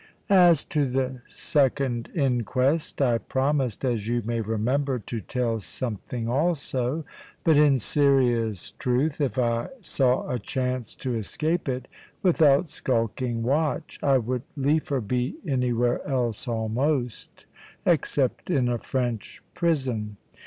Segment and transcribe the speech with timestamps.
[0.31, 7.05] As to the second inquest, I promised (as you may remember) to tell something also.
[7.43, 11.87] But in serious truth, if I saw a chance to escape it,
[12.23, 17.45] without skulking watch, I would liefer be anywhere else almost
[17.85, 20.17] except in a French prison.